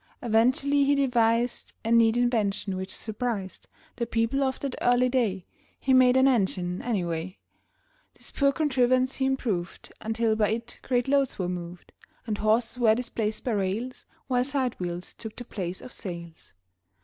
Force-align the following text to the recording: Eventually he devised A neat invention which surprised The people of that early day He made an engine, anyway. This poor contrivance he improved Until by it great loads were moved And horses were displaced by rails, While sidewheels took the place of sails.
Eventually 0.23 0.83
he 0.83 0.95
devised 0.95 1.73
A 1.85 1.91
neat 1.91 2.17
invention 2.17 2.75
which 2.75 2.91
surprised 2.91 3.67
The 3.97 4.07
people 4.07 4.41
of 4.41 4.59
that 4.61 4.73
early 4.81 5.09
day 5.09 5.45
He 5.79 5.93
made 5.93 6.17
an 6.17 6.27
engine, 6.27 6.81
anyway. 6.81 7.37
This 8.15 8.31
poor 8.31 8.51
contrivance 8.51 9.17
he 9.17 9.25
improved 9.27 9.93
Until 10.01 10.35
by 10.35 10.49
it 10.53 10.79
great 10.81 11.07
loads 11.07 11.37
were 11.37 11.47
moved 11.49 11.91
And 12.25 12.39
horses 12.39 12.79
were 12.79 12.95
displaced 12.95 13.43
by 13.43 13.51
rails, 13.51 14.07
While 14.25 14.43
sidewheels 14.43 15.13
took 15.13 15.35
the 15.35 15.45
place 15.45 15.81
of 15.81 15.91
sails. 15.93 16.53